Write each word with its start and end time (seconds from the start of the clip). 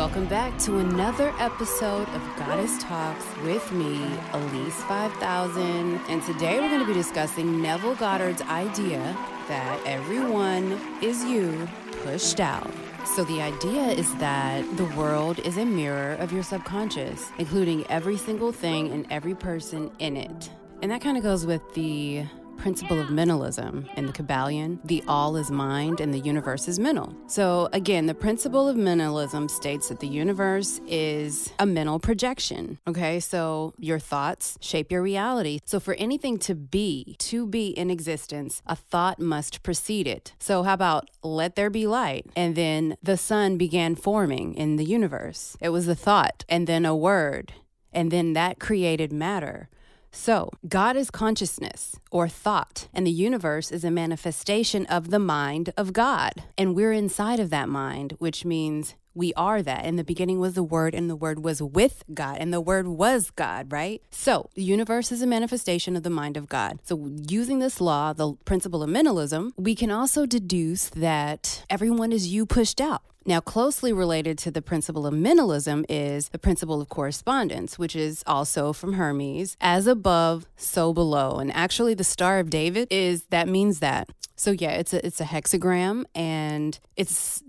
Welcome 0.00 0.28
back 0.28 0.58
to 0.60 0.78
another 0.78 1.30
episode 1.38 2.08
of 2.08 2.22
Goddess 2.38 2.82
Talks 2.82 3.26
with 3.44 3.70
me, 3.70 4.02
Elise 4.32 4.82
5000. 4.84 6.00
And 6.08 6.22
today 6.22 6.58
we're 6.58 6.70
going 6.70 6.80
to 6.80 6.86
be 6.86 6.94
discussing 6.94 7.60
Neville 7.60 7.96
Goddard's 7.96 8.40
idea 8.40 9.14
that 9.48 9.78
everyone 9.84 10.80
is 11.02 11.22
you 11.24 11.68
pushed 12.02 12.40
out. 12.40 12.72
So, 13.04 13.24
the 13.24 13.42
idea 13.42 13.88
is 13.88 14.14
that 14.14 14.64
the 14.78 14.86
world 14.96 15.38
is 15.40 15.58
a 15.58 15.66
mirror 15.66 16.14
of 16.14 16.32
your 16.32 16.44
subconscious, 16.44 17.30
including 17.36 17.86
every 17.88 18.16
single 18.16 18.52
thing 18.52 18.90
and 18.92 19.06
every 19.10 19.34
person 19.34 19.90
in 19.98 20.16
it. 20.16 20.50
And 20.80 20.90
that 20.92 21.02
kind 21.02 21.18
of 21.18 21.22
goes 21.22 21.44
with 21.44 21.74
the 21.74 22.24
principle 22.60 23.00
of 23.00 23.10
mentalism 23.10 23.88
in 23.96 24.04
the 24.04 24.12
Kybalion. 24.12 24.78
The 24.84 25.02
all 25.08 25.36
is 25.36 25.50
mind 25.50 25.98
and 26.00 26.12
the 26.12 26.18
universe 26.18 26.68
is 26.68 26.78
mental. 26.78 27.16
So, 27.26 27.70
again, 27.72 28.04
the 28.04 28.14
principle 28.14 28.68
of 28.68 28.76
mentalism 28.76 29.48
states 29.48 29.88
that 29.88 30.00
the 30.00 30.06
universe 30.06 30.78
is 30.86 31.52
a 31.58 31.64
mental 31.64 31.98
projection. 31.98 32.78
Okay, 32.86 33.18
so 33.18 33.72
your 33.78 33.98
thoughts 33.98 34.58
shape 34.60 34.92
your 34.92 35.00
reality. 35.00 35.60
So, 35.64 35.80
for 35.80 35.94
anything 35.94 36.38
to 36.40 36.54
be, 36.54 37.16
to 37.20 37.46
be 37.46 37.68
in 37.68 37.90
existence, 37.90 38.60
a 38.66 38.76
thought 38.76 39.18
must 39.18 39.62
precede 39.62 40.06
it. 40.06 40.34
So, 40.38 40.62
how 40.62 40.74
about 40.74 41.08
let 41.22 41.56
there 41.56 41.70
be 41.70 41.86
light? 41.86 42.26
And 42.36 42.56
then 42.56 42.96
the 43.02 43.16
sun 43.16 43.56
began 43.56 43.94
forming 43.94 44.52
in 44.54 44.76
the 44.76 44.84
universe. 44.84 45.56
It 45.60 45.70
was 45.70 45.88
a 45.88 45.94
thought 45.94 46.44
and 46.46 46.66
then 46.66 46.84
a 46.84 46.94
word. 46.94 47.54
And 47.92 48.10
then 48.10 48.34
that 48.34 48.60
created 48.60 49.12
matter. 49.12 49.70
So, 50.12 50.50
God 50.68 50.96
is 50.96 51.10
consciousness 51.10 51.96
or 52.10 52.28
thought, 52.28 52.88
and 52.92 53.06
the 53.06 53.12
universe 53.12 53.70
is 53.70 53.84
a 53.84 53.90
manifestation 53.90 54.86
of 54.86 55.10
the 55.10 55.18
mind 55.18 55.72
of 55.76 55.92
God. 55.92 56.42
And 56.58 56.74
we're 56.74 56.92
inside 56.92 57.38
of 57.38 57.50
that 57.50 57.68
mind, 57.68 58.16
which 58.18 58.44
means 58.44 58.96
we 59.14 59.32
are 59.34 59.62
that. 59.62 59.84
In 59.84 59.96
the 59.96 60.04
beginning 60.04 60.38
was 60.40 60.54
the 60.54 60.62
Word, 60.62 60.94
and 60.94 61.10
the 61.10 61.16
Word 61.16 61.42
was 61.42 61.62
with 61.62 62.04
God, 62.12 62.38
and 62.38 62.52
the 62.52 62.60
Word 62.60 62.86
was 62.86 63.30
God, 63.30 63.72
right? 63.72 64.02
So, 64.10 64.50
the 64.54 64.62
universe 64.62 65.10
is 65.10 65.22
a 65.22 65.26
manifestation 65.26 65.96
of 65.96 66.02
the 66.02 66.10
mind 66.10 66.36
of 66.36 66.48
God. 66.48 66.78
So, 66.84 67.10
using 67.28 67.58
this 67.58 67.80
law, 67.80 68.12
the 68.12 68.34
principle 68.44 68.82
of 68.82 68.88
mentalism, 68.88 69.52
we 69.56 69.74
can 69.74 69.90
also 69.90 70.26
deduce 70.26 70.90
that 70.90 71.64
everyone 71.68 72.12
is 72.12 72.28
you 72.28 72.46
pushed 72.46 72.80
out. 72.80 73.02
Now, 73.26 73.40
closely 73.40 73.92
related 73.92 74.38
to 74.38 74.50
the 74.50 74.62
principle 74.62 75.06
of 75.06 75.12
mentalism 75.12 75.84
is 75.88 76.30
the 76.30 76.38
principle 76.38 76.80
of 76.80 76.88
correspondence, 76.88 77.78
which 77.78 77.94
is 77.94 78.24
also 78.26 78.72
from 78.72 78.94
Hermes 78.94 79.56
as 79.60 79.86
above, 79.86 80.46
so 80.56 80.94
below. 80.94 81.36
And 81.36 81.52
actually, 81.52 81.94
the 81.94 82.04
Star 82.04 82.38
of 82.38 82.48
David 82.48 82.88
is 82.90 83.24
that 83.24 83.46
means 83.46 83.80
that. 83.80 84.10
So, 84.36 84.52
yeah, 84.52 84.70
it's 84.72 84.94
a, 84.94 85.04
it's 85.06 85.20
a 85.20 85.24
hexagram 85.24 86.04
and 86.14 86.78
it's 86.96 87.42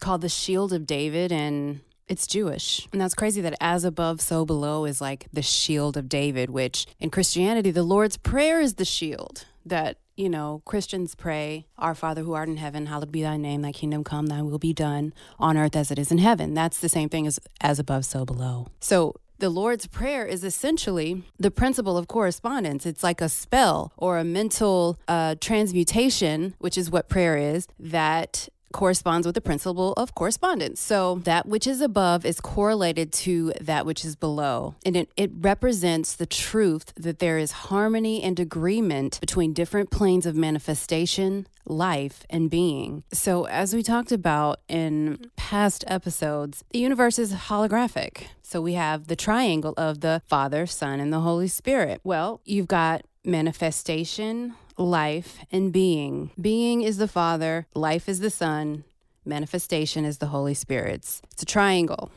called 0.00 0.22
the 0.22 0.28
Shield 0.28 0.72
of 0.72 0.86
David. 0.86 1.30
And 1.30 1.80
it's 2.08 2.26
Jewish. 2.26 2.86
And 2.92 3.00
that's 3.00 3.14
crazy 3.14 3.40
that 3.40 3.56
as 3.60 3.84
above, 3.84 4.20
so 4.20 4.44
below 4.44 4.84
is 4.84 5.00
like 5.00 5.26
the 5.32 5.42
shield 5.42 5.96
of 5.96 6.08
David, 6.08 6.50
which 6.50 6.86
in 7.00 7.10
Christianity, 7.10 7.70
the 7.70 7.82
Lord's 7.82 8.16
Prayer 8.16 8.60
is 8.60 8.74
the 8.74 8.84
shield 8.84 9.44
that 9.64 9.98
you 10.16 10.28
know, 10.28 10.62
Christians 10.64 11.14
pray, 11.14 11.66
Our 11.78 11.94
Father 11.94 12.22
who 12.22 12.32
art 12.32 12.48
in 12.48 12.56
heaven, 12.56 12.86
hallowed 12.86 13.12
be 13.12 13.22
thy 13.22 13.36
name, 13.36 13.62
thy 13.62 13.72
kingdom 13.72 14.02
come, 14.02 14.26
thy 14.26 14.42
will 14.42 14.58
be 14.58 14.72
done 14.72 15.12
on 15.38 15.56
earth 15.56 15.76
as 15.76 15.90
it 15.90 15.98
is 15.98 16.10
in 16.10 16.18
heaven. 16.18 16.54
That's 16.54 16.78
the 16.80 16.88
same 16.88 17.08
thing 17.08 17.26
as 17.26 17.38
as 17.60 17.78
above, 17.78 18.04
so 18.04 18.24
below. 18.24 18.68
So 18.80 19.14
the 19.38 19.50
Lord's 19.50 19.86
Prayer 19.86 20.24
is 20.24 20.42
essentially 20.42 21.22
the 21.38 21.50
principle 21.50 21.98
of 21.98 22.08
correspondence. 22.08 22.86
It's 22.86 23.02
like 23.02 23.20
a 23.20 23.28
spell 23.28 23.92
or 23.96 24.18
a 24.18 24.24
mental 24.24 24.98
uh, 25.06 25.34
transmutation, 25.40 26.54
which 26.58 26.78
is 26.78 26.90
what 26.90 27.10
prayer 27.10 27.36
is, 27.36 27.68
that 27.78 28.48
corresponds 28.76 29.26
with 29.26 29.34
the 29.34 29.40
principle 29.40 29.94
of 29.94 30.14
correspondence. 30.14 30.80
So 30.80 31.16
that 31.24 31.46
which 31.46 31.66
is 31.66 31.80
above 31.80 32.26
is 32.26 32.40
correlated 32.40 33.10
to 33.24 33.52
that 33.60 33.86
which 33.86 34.04
is 34.04 34.14
below. 34.16 34.74
And 34.84 34.96
it, 34.96 35.10
it 35.16 35.30
represents 35.34 36.14
the 36.14 36.26
truth 36.26 36.92
that 36.94 37.18
there 37.18 37.38
is 37.38 37.52
harmony 37.52 38.22
and 38.22 38.38
agreement 38.38 39.18
between 39.18 39.54
different 39.54 39.90
planes 39.90 40.26
of 40.26 40.36
manifestation, 40.36 41.46
life, 41.64 42.26
and 42.28 42.50
being. 42.50 43.02
So, 43.12 43.46
as 43.46 43.74
we 43.74 43.82
talked 43.82 44.12
about 44.12 44.60
in 44.68 45.30
past 45.36 45.82
episodes, 45.86 46.62
the 46.70 46.78
universe 46.78 47.18
is 47.18 47.32
holographic. 47.32 48.26
So, 48.42 48.60
we 48.60 48.74
have 48.74 49.06
the 49.06 49.16
triangle 49.16 49.72
of 49.78 50.00
the 50.00 50.20
Father, 50.26 50.66
Son, 50.66 51.00
and 51.00 51.10
the 51.12 51.20
Holy 51.20 51.48
Spirit. 51.48 52.00
Well, 52.04 52.42
you've 52.44 52.68
got 52.68 53.06
manifestation, 53.24 54.54
life, 54.78 55.38
and 55.50 55.72
being. 55.72 56.30
Being 56.40 56.82
is 56.82 56.98
the 56.98 57.08
Father, 57.08 57.66
life 57.74 58.08
is 58.08 58.20
the 58.20 58.30
Son, 58.30 58.84
manifestation 59.24 60.04
is 60.04 60.18
the 60.18 60.26
Holy 60.26 60.54
Spirit's. 60.54 61.22
It's 61.32 61.42
a 61.42 61.46
triangle. 61.46 62.10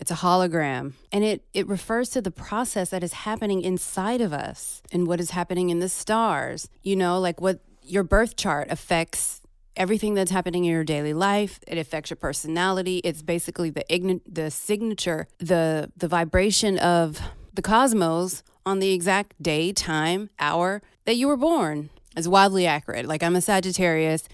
It's 0.00 0.10
a 0.10 0.14
hologram. 0.14 0.94
And 1.12 1.24
it, 1.24 1.44
it 1.52 1.68
refers 1.68 2.08
to 2.10 2.22
the 2.22 2.30
process 2.30 2.90
that 2.90 3.04
is 3.04 3.12
happening 3.12 3.60
inside 3.60 4.20
of 4.20 4.32
us 4.32 4.82
and 4.90 5.06
what 5.06 5.20
is 5.20 5.30
happening 5.30 5.68
in 5.68 5.80
the 5.80 5.90
stars. 5.90 6.68
You 6.82 6.96
know, 6.96 7.20
like 7.20 7.40
what 7.40 7.60
your 7.82 8.02
birth 8.02 8.36
chart 8.36 8.68
affects 8.70 9.42
everything 9.76 10.14
that's 10.14 10.30
happening 10.30 10.64
in 10.64 10.70
your 10.70 10.84
daily 10.84 11.12
life. 11.12 11.60
It 11.66 11.76
affects 11.76 12.10
your 12.10 12.16
personality. 12.16 12.98
It's 13.04 13.22
basically 13.22 13.70
the 13.70 13.84
ign- 13.90 14.22
the 14.26 14.50
signature, 14.50 15.28
the 15.38 15.92
the 15.96 16.08
vibration 16.08 16.78
of 16.78 17.20
the 17.52 17.62
cosmos 17.62 18.42
on 18.64 18.78
the 18.78 18.92
exact 18.92 19.40
day, 19.42 19.72
time, 19.72 20.30
hour 20.38 20.82
that 21.04 21.16
you 21.16 21.28
were 21.28 21.36
born 21.36 21.90
is 22.16 22.28
wildly 22.28 22.66
accurate. 22.66 23.06
Like 23.06 23.22
I'm 23.22 23.36
a 23.36 23.40
Sagittarius. 23.40 24.28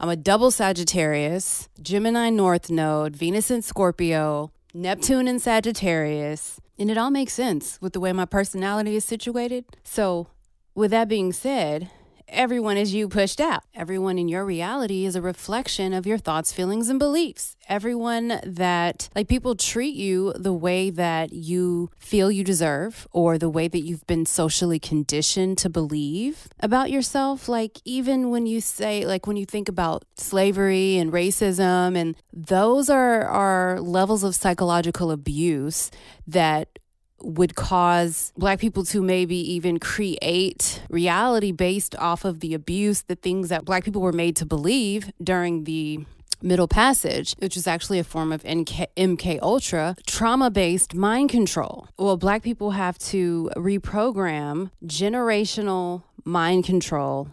I'm 0.00 0.08
a 0.08 0.16
double 0.16 0.52
Sagittarius, 0.52 1.68
Gemini 1.82 2.30
North 2.30 2.70
Node, 2.70 3.16
Venus 3.16 3.50
in 3.50 3.62
Scorpio, 3.62 4.52
Neptune 4.72 5.26
in 5.26 5.40
Sagittarius. 5.40 6.60
And 6.78 6.88
it 6.88 6.96
all 6.96 7.10
makes 7.10 7.32
sense 7.32 7.80
with 7.80 7.94
the 7.94 8.00
way 8.00 8.12
my 8.12 8.24
personality 8.24 8.94
is 8.94 9.04
situated. 9.04 9.64
So, 9.82 10.28
with 10.76 10.92
that 10.92 11.08
being 11.08 11.32
said, 11.32 11.90
everyone 12.28 12.76
is 12.76 12.94
you 12.94 13.08
pushed 13.08 13.40
out. 13.40 13.62
Everyone 13.74 14.18
in 14.18 14.28
your 14.28 14.44
reality 14.44 15.04
is 15.04 15.16
a 15.16 15.22
reflection 15.22 15.92
of 15.92 16.06
your 16.06 16.18
thoughts, 16.18 16.52
feelings, 16.52 16.88
and 16.88 16.98
beliefs. 16.98 17.56
Everyone 17.68 18.40
that, 18.44 19.08
like, 19.14 19.28
people 19.28 19.54
treat 19.54 19.94
you 19.94 20.32
the 20.34 20.52
way 20.52 20.90
that 20.90 21.32
you 21.32 21.90
feel 21.98 22.30
you 22.30 22.44
deserve 22.44 23.06
or 23.12 23.38
the 23.38 23.48
way 23.48 23.68
that 23.68 23.80
you've 23.80 24.06
been 24.06 24.26
socially 24.26 24.78
conditioned 24.78 25.58
to 25.58 25.68
believe 25.68 26.48
about 26.60 26.90
yourself. 26.90 27.48
Like, 27.48 27.80
even 27.84 28.30
when 28.30 28.46
you 28.46 28.60
say, 28.60 29.04
like, 29.04 29.26
when 29.26 29.36
you 29.36 29.46
think 29.46 29.68
about 29.68 30.04
slavery 30.16 30.96
and 30.96 31.12
racism, 31.12 31.96
and 31.96 32.16
those 32.32 32.88
are, 32.88 33.24
are 33.24 33.80
levels 33.80 34.22
of 34.22 34.34
psychological 34.34 35.10
abuse 35.10 35.90
that 36.26 36.78
would 37.20 37.54
cause 37.54 38.32
black 38.36 38.58
people 38.58 38.84
to 38.84 39.02
maybe 39.02 39.36
even 39.36 39.78
create 39.78 40.82
reality 40.88 41.52
based 41.52 41.96
off 41.96 42.24
of 42.24 42.40
the 42.40 42.54
abuse, 42.54 43.02
the 43.02 43.16
things 43.16 43.48
that 43.48 43.64
black 43.64 43.84
people 43.84 44.00
were 44.00 44.12
made 44.12 44.36
to 44.36 44.46
believe 44.46 45.12
during 45.22 45.64
the 45.64 46.04
middle 46.40 46.68
passage 46.68 47.34
which 47.38 47.56
is 47.56 47.66
actually 47.66 47.98
a 47.98 48.04
form 48.04 48.32
of 48.32 48.42
MK, 48.44 48.86
MK 48.96 49.38
ultra 49.42 49.96
trauma-based 50.06 50.94
mind 50.94 51.30
control. 51.30 51.88
Well 51.98 52.16
black 52.16 52.42
people 52.42 52.72
have 52.72 52.98
to 53.10 53.50
reprogram 53.56 54.70
generational 54.84 56.04
mind 56.24 56.64
control 56.64 57.28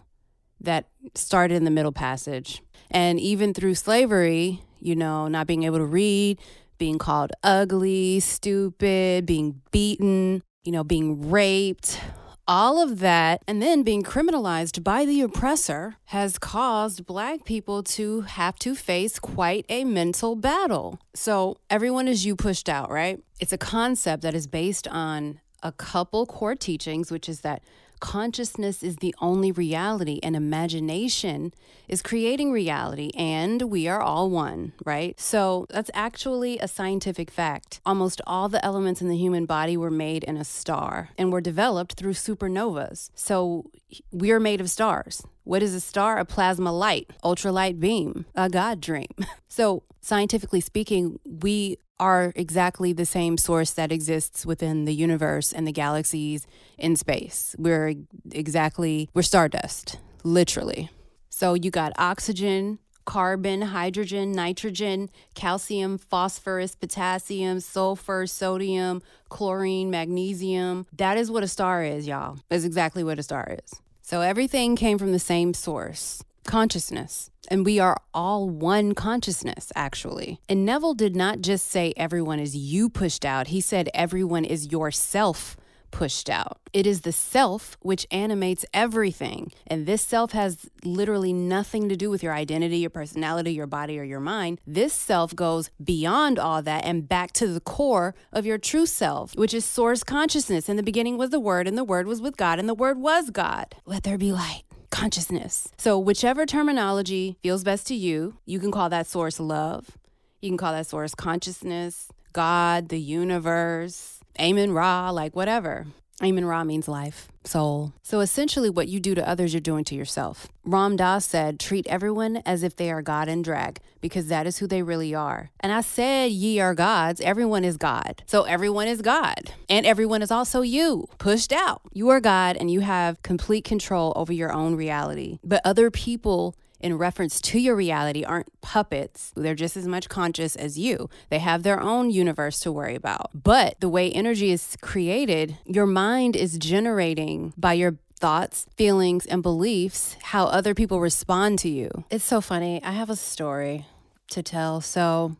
that 0.60 0.86
started 1.14 1.54
in 1.54 1.64
the 1.64 1.70
middle 1.70 1.92
passage. 1.92 2.62
And 2.90 3.20
even 3.20 3.54
through 3.54 3.76
slavery 3.76 4.62
you 4.80 4.96
know 4.96 5.28
not 5.28 5.46
being 5.46 5.62
able 5.62 5.78
to 5.78 5.84
read 5.84 6.38
being 6.78 6.98
called 6.98 7.32
ugly, 7.42 8.20
stupid, 8.20 9.26
being 9.26 9.60
beaten, 9.70 10.42
you 10.64 10.72
know, 10.72 10.84
being 10.84 11.30
raped. 11.30 12.00
All 12.48 12.80
of 12.80 13.00
that, 13.00 13.42
and 13.48 13.60
then 13.60 13.82
being 13.82 14.04
criminalized 14.04 14.84
by 14.84 15.04
the 15.04 15.20
oppressor, 15.20 15.96
has 16.06 16.38
caused 16.38 17.04
Black 17.04 17.44
people 17.44 17.82
to 17.82 18.20
have 18.20 18.56
to 18.60 18.76
face 18.76 19.18
quite 19.18 19.66
a 19.68 19.82
mental 19.82 20.36
battle. 20.36 21.00
So, 21.12 21.56
everyone 21.68 22.06
is 22.06 22.24
you 22.24 22.36
pushed 22.36 22.68
out, 22.68 22.88
right? 22.88 23.20
It's 23.40 23.52
a 23.52 23.58
concept 23.58 24.22
that 24.22 24.36
is 24.36 24.46
based 24.46 24.86
on 24.86 25.40
a 25.60 25.72
couple 25.72 26.24
core 26.24 26.54
teachings, 26.54 27.10
which 27.10 27.28
is 27.28 27.40
that 27.40 27.62
consciousness 28.00 28.82
is 28.82 28.96
the 28.96 29.14
only 29.20 29.52
reality 29.52 30.20
and 30.22 30.36
imagination 30.36 31.52
is 31.88 32.02
creating 32.02 32.52
reality 32.52 33.10
and 33.16 33.62
we 33.62 33.88
are 33.88 34.00
all 34.00 34.30
one, 34.30 34.72
right? 34.84 35.18
So 35.20 35.66
that's 35.70 35.90
actually 35.94 36.58
a 36.58 36.68
scientific 36.68 37.30
fact. 37.30 37.80
Almost 37.86 38.20
all 38.26 38.48
the 38.48 38.64
elements 38.64 39.00
in 39.00 39.08
the 39.08 39.16
human 39.16 39.46
body 39.46 39.76
were 39.76 39.90
made 39.90 40.24
in 40.24 40.36
a 40.36 40.44
star 40.44 41.10
and 41.16 41.32
were 41.32 41.40
developed 41.40 41.94
through 41.94 42.14
supernovas. 42.14 43.10
So 43.14 43.70
we 44.10 44.30
are 44.32 44.40
made 44.40 44.60
of 44.60 44.70
stars. 44.70 45.22
What 45.46 45.62
is 45.62 45.76
a 45.76 45.80
star? 45.80 46.18
A 46.18 46.24
plasma 46.24 46.72
light, 46.72 47.08
ultralight 47.22 47.78
beam, 47.78 48.26
a 48.34 48.50
God 48.50 48.80
dream. 48.80 49.14
So, 49.48 49.84
scientifically 50.02 50.60
speaking, 50.60 51.18
we 51.24 51.78
are 51.98 52.32
exactly 52.36 52.92
the 52.92 53.06
same 53.06 53.38
source 53.38 53.70
that 53.72 53.90
exists 53.90 54.44
within 54.44 54.84
the 54.84 54.92
universe 54.92 55.50
and 55.50 55.66
the 55.66 55.72
galaxies 55.72 56.46
in 56.76 56.94
space. 56.94 57.56
We're 57.58 57.94
exactly, 58.32 59.08
we're 59.14 59.22
stardust, 59.22 59.98
literally. 60.24 60.90
So, 61.30 61.54
you 61.54 61.70
got 61.70 61.92
oxygen, 61.96 62.80
carbon, 63.06 63.62
hydrogen, 63.62 64.32
nitrogen, 64.32 65.08
calcium, 65.34 65.96
phosphorus, 65.96 66.74
potassium, 66.74 67.60
sulfur, 67.60 68.26
sodium, 68.26 69.00
chlorine, 69.30 69.90
magnesium. 69.90 70.86
That 70.92 71.16
is 71.16 71.30
what 71.30 71.42
a 71.42 71.48
star 71.48 71.82
is, 71.82 72.06
y'all. 72.06 72.36
That's 72.50 72.64
exactly 72.64 73.02
what 73.04 73.18
a 73.18 73.22
star 73.22 73.56
is. 73.64 73.80
So 74.08 74.20
everything 74.20 74.76
came 74.76 74.98
from 74.98 75.10
the 75.10 75.18
same 75.18 75.52
source 75.52 76.22
consciousness. 76.46 77.28
And 77.48 77.66
we 77.66 77.80
are 77.80 77.96
all 78.14 78.48
one 78.48 78.94
consciousness, 78.94 79.72
actually. 79.74 80.40
And 80.48 80.64
Neville 80.64 80.94
did 80.94 81.16
not 81.16 81.40
just 81.40 81.66
say 81.66 81.92
everyone 81.96 82.38
is 82.38 82.54
you 82.54 82.88
pushed 82.88 83.24
out, 83.24 83.48
he 83.48 83.60
said 83.60 83.90
everyone 83.92 84.44
is 84.44 84.70
yourself 84.70 85.56
pushed 85.90 86.28
out. 86.28 86.58
It 86.72 86.86
is 86.86 87.02
the 87.02 87.12
self 87.12 87.76
which 87.80 88.06
animates 88.10 88.64
everything. 88.72 89.52
And 89.66 89.86
this 89.86 90.02
self 90.02 90.32
has 90.32 90.68
literally 90.84 91.32
nothing 91.32 91.88
to 91.88 91.96
do 91.96 92.10
with 92.10 92.22
your 92.22 92.34
identity, 92.34 92.78
your 92.78 92.90
personality, 92.90 93.52
your 93.52 93.66
body, 93.66 93.98
or 93.98 94.04
your 94.04 94.20
mind. 94.20 94.60
This 94.66 94.92
self 94.92 95.34
goes 95.34 95.70
beyond 95.82 96.38
all 96.38 96.62
that 96.62 96.84
and 96.84 97.08
back 97.08 97.32
to 97.32 97.46
the 97.46 97.60
core 97.60 98.14
of 98.32 98.46
your 98.46 98.58
true 98.58 98.86
self, 98.86 99.34
which 99.36 99.54
is 99.54 99.64
source 99.64 100.04
consciousness. 100.04 100.68
In 100.68 100.76
the 100.76 100.82
beginning 100.82 101.18
was 101.18 101.30
the 101.30 101.40
Word, 101.40 101.66
and 101.66 101.78
the 101.78 101.84
Word 101.84 102.06
was 102.06 102.20
with 102.20 102.36
God, 102.36 102.58
and 102.58 102.68
the 102.68 102.74
Word 102.74 102.98
was 102.98 103.30
God. 103.30 103.74
Let 103.84 104.02
there 104.02 104.18
be 104.18 104.32
light 104.32 104.62
consciousness. 104.90 105.68
So, 105.76 105.98
whichever 105.98 106.46
terminology 106.46 107.36
feels 107.42 107.64
best 107.64 107.86
to 107.88 107.94
you, 107.94 108.38
you 108.46 108.58
can 108.58 108.70
call 108.70 108.88
that 108.88 109.06
source 109.06 109.38
love. 109.38 109.98
You 110.40 110.50
can 110.50 110.56
call 110.56 110.72
that 110.72 110.86
source 110.86 111.14
consciousness, 111.14 112.08
God, 112.32 112.88
the 112.88 113.00
universe, 113.00 114.15
Amen 114.40 114.72
Ra, 114.72 115.10
like 115.10 115.34
whatever. 115.34 115.86
Amen 116.22 116.46
Ra 116.46 116.64
means 116.64 116.88
life, 116.88 117.28
soul. 117.44 117.92
So 118.02 118.20
essentially, 118.20 118.70
what 118.70 118.88
you 118.88 119.00
do 119.00 119.14
to 119.14 119.28
others, 119.28 119.52
you're 119.52 119.60
doing 119.60 119.84
to 119.84 119.94
yourself. 119.94 120.48
Ram 120.64 120.96
Dass 120.96 121.26
said, 121.26 121.60
treat 121.60 121.86
everyone 121.88 122.42
as 122.46 122.62
if 122.62 122.74
they 122.74 122.90
are 122.90 123.02
God 123.02 123.28
in 123.28 123.42
drag, 123.42 123.80
because 124.00 124.28
that 124.28 124.46
is 124.46 124.56
who 124.56 124.66
they 124.66 124.82
really 124.82 125.14
are. 125.14 125.50
And 125.60 125.72
I 125.72 125.82
said, 125.82 126.32
ye 126.32 126.58
are 126.58 126.74
gods. 126.74 127.20
Everyone 127.20 127.64
is 127.64 127.76
God. 127.76 128.22
So 128.24 128.44
everyone 128.44 128.88
is 128.88 129.02
God. 129.02 129.52
And 129.68 129.84
everyone 129.84 130.22
is 130.22 130.30
also 130.30 130.62
you, 130.62 131.06
pushed 131.18 131.52
out. 131.52 131.82
You 131.92 132.08
are 132.08 132.20
God, 132.20 132.56
and 132.56 132.70
you 132.70 132.80
have 132.80 133.22
complete 133.22 133.64
control 133.64 134.14
over 134.16 134.32
your 134.32 134.52
own 134.52 134.74
reality. 134.74 135.38
But 135.44 135.60
other 135.66 135.90
people 135.90 136.56
in 136.80 136.98
reference 136.98 137.40
to 137.40 137.58
your 137.58 137.74
reality 137.74 138.24
aren't 138.24 138.60
puppets. 138.60 139.32
They're 139.36 139.54
just 139.54 139.76
as 139.76 139.86
much 139.86 140.08
conscious 140.08 140.56
as 140.56 140.78
you. 140.78 141.08
They 141.30 141.38
have 141.38 141.62
their 141.62 141.80
own 141.80 142.10
universe 142.10 142.60
to 142.60 142.72
worry 142.72 142.94
about. 142.94 143.30
But 143.34 143.80
the 143.80 143.88
way 143.88 144.10
energy 144.10 144.50
is 144.50 144.76
created, 144.80 145.58
your 145.64 145.86
mind 145.86 146.36
is 146.36 146.58
generating 146.58 147.52
by 147.56 147.74
your 147.74 147.98
thoughts, 148.18 148.66
feelings, 148.76 149.26
and 149.26 149.42
beliefs 149.42 150.16
how 150.22 150.46
other 150.46 150.74
people 150.74 151.00
respond 151.00 151.58
to 151.60 151.68
you. 151.68 151.90
It's 152.10 152.24
so 152.24 152.40
funny. 152.40 152.82
I 152.82 152.92
have 152.92 153.10
a 153.10 153.16
story 153.16 153.86
to 154.30 154.42
tell. 154.42 154.80
So 154.80 155.36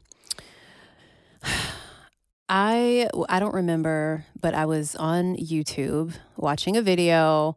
I 2.48 3.08
I 3.28 3.40
don't 3.40 3.54
remember, 3.54 4.24
but 4.40 4.54
I 4.54 4.66
was 4.66 4.94
on 4.96 5.36
YouTube 5.36 6.14
watching 6.36 6.76
a 6.76 6.82
video 6.82 7.56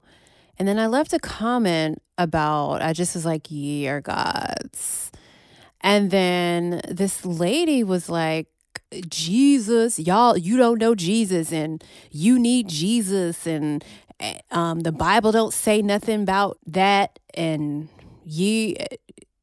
and 0.60 0.68
then 0.68 0.78
I 0.78 0.88
left 0.88 1.14
a 1.14 1.20
comment 1.20 2.02
about, 2.18 2.82
I 2.82 2.92
just 2.92 3.16
was 3.16 3.26
like, 3.26 3.50
ye 3.50 3.88
are 3.88 4.02
gods. 4.02 5.10
And 5.82 6.12
then 6.12 6.82
this 6.90 7.26
lady 7.26 7.84
was 7.84 8.10
like, 8.10 8.48
Jesus, 9.08 9.98
y'all, 9.98 10.38
you 10.38 10.58
don't 10.58 10.80
know 10.80 10.96
Jesus 10.96 11.54
and 11.54 11.82
you 12.12 12.38
need 12.38 12.68
Jesus 12.68 13.48
and 13.48 13.84
eh, 14.20 14.40
um, 14.52 14.82
the 14.82 14.92
Bible 14.92 15.32
don't 15.32 15.54
say 15.54 15.82
nothing 15.82 16.24
about 16.24 16.58
that 16.68 17.20
and 17.36 17.88
ye 18.26 18.76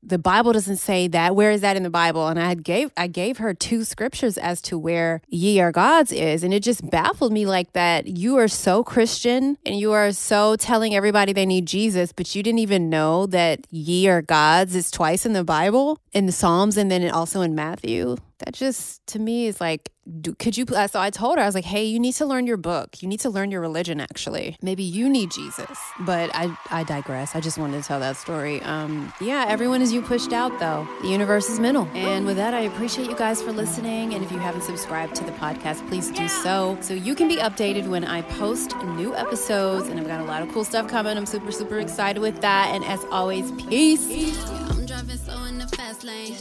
the 0.06 0.18
Bible 0.18 0.52
doesn't 0.52 0.76
say 0.76 1.08
that. 1.08 1.34
Where 1.34 1.50
is 1.50 1.60
that 1.62 1.76
in 1.76 1.82
the 1.82 1.90
Bible? 1.90 2.28
And 2.28 2.38
I 2.38 2.54
gave 2.54 2.90
I 2.96 3.08
gave 3.08 3.38
her 3.38 3.52
two 3.52 3.84
scriptures 3.84 4.38
as 4.38 4.62
to 4.62 4.78
where 4.78 5.20
ye 5.28 5.60
are 5.60 5.72
gods 5.72 6.12
is, 6.12 6.44
and 6.44 6.54
it 6.54 6.62
just 6.62 6.88
baffled 6.90 7.32
me 7.32 7.44
like 7.44 7.72
that. 7.72 8.06
You 8.06 8.36
are 8.36 8.48
so 8.48 8.84
Christian 8.84 9.58
and 9.66 9.78
you 9.78 9.92
are 9.92 10.12
so 10.12 10.56
telling 10.56 10.94
everybody 10.94 11.32
they 11.32 11.46
need 11.46 11.66
Jesus, 11.66 12.12
but 12.12 12.34
you 12.34 12.42
didn't 12.42 12.60
even 12.60 12.88
know 12.88 13.26
that 13.26 13.66
ye 13.70 14.08
are 14.08 14.22
gods 14.22 14.76
is 14.76 14.90
twice 14.90 15.26
in 15.26 15.32
the 15.32 15.44
Bible, 15.44 15.98
in 16.12 16.26
the 16.26 16.32
Psalms, 16.32 16.76
and 16.76 16.90
then 16.90 17.10
also 17.10 17.40
in 17.40 17.54
Matthew. 17.54 18.16
That 18.38 18.52
just 18.52 19.06
to 19.08 19.18
me 19.18 19.46
is 19.46 19.60
like 19.60 19.90
do, 20.20 20.34
could 20.34 20.56
you 20.56 20.64
so 20.66 21.00
i 21.00 21.10
told 21.10 21.36
her 21.36 21.42
i 21.42 21.46
was 21.46 21.54
like 21.54 21.64
hey 21.64 21.84
you 21.84 21.98
need 21.98 22.12
to 22.14 22.26
learn 22.26 22.46
your 22.46 22.56
book. 22.56 23.02
You 23.02 23.08
need 23.08 23.20
to 23.20 23.30
learn 23.30 23.50
your 23.50 23.60
religion 23.60 24.00
actually. 24.00 24.56
Maybe 24.62 24.82
you 24.82 25.08
need 25.08 25.30
jesus. 25.32 25.78
But 26.00 26.30
i 26.34 26.56
i 26.70 26.84
digress. 26.84 27.34
I 27.34 27.40
just 27.40 27.58
wanted 27.58 27.82
to 27.82 27.88
tell 27.88 27.98
that 28.00 28.16
story. 28.16 28.62
Um 28.62 29.12
yeah 29.20 29.46
everyone 29.48 29.82
is 29.82 29.92
you 29.92 30.02
pushed 30.02 30.32
out 30.32 30.58
though. 30.60 30.86
The 31.02 31.08
universe 31.08 31.48
is 31.48 31.58
mental 31.58 31.88
and 31.94 32.24
with 32.26 32.36
that 32.36 32.54
i 32.54 32.60
appreciate 32.60 33.08
you 33.08 33.16
guys 33.16 33.42
for 33.42 33.52
listening. 33.52 34.14
And 34.14 34.22
if 34.24 34.30
you 34.30 34.38
haven't 34.38 34.62
subscribed 34.62 35.16
to 35.16 35.24
the 35.24 35.32
podcast 35.32 35.86
please 35.88 36.10
do 36.10 36.28
so. 36.28 36.78
So 36.80 36.94
you 36.94 37.14
can 37.14 37.26
be 37.26 37.36
updated 37.36 37.88
when 37.88 38.04
i 38.04 38.22
post 38.22 38.76
new 38.84 39.14
episodes. 39.14 39.88
And 39.88 39.98
i've 39.98 40.06
got 40.06 40.20
a 40.20 40.24
lot 40.24 40.42
of 40.42 40.52
cool 40.52 40.64
stuff 40.64 40.88
coming. 40.88 41.16
I'm 41.16 41.26
super 41.26 41.50
super 41.50 41.80
excited 41.80 42.20
with 42.20 42.40
that. 42.42 42.70
And 42.74 42.84
as 42.84 43.04
always 43.10 43.50
peace, 43.52 44.06
peace. 44.06 44.50
i'm 44.70 44.86
driving 44.86 45.16
slow 45.16 45.44
in 45.44 45.58
the 45.58 45.66
fast 45.68 46.04
lane 46.04 46.34